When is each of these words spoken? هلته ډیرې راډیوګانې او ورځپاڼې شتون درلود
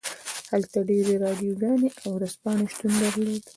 هلته 0.51 0.77
ډیرې 0.89 1.15
راډیوګانې 1.23 1.89
او 2.03 2.09
ورځپاڼې 2.17 2.65
شتون 2.73 2.93
درلود 3.01 3.43